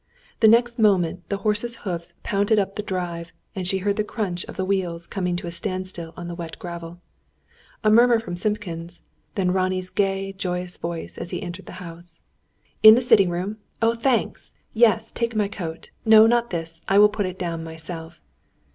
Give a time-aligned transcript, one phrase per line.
[0.39, 4.43] The next moment the horses' hoofs pounded up the drive, and she heard the crunch
[4.45, 6.99] of the wheels coming to a standstill on the wet gravel.
[7.83, 9.03] A murmur from Simpkins,
[9.35, 12.21] then Ronnie's gay, joyous voice, as he entered the house.
[12.81, 13.57] "In the sitting room?
[13.79, 14.55] Oh, thanks!
[14.73, 15.91] Yes, take my coat.
[16.03, 16.81] No, not this.
[16.87, 18.23] I will put it down myself."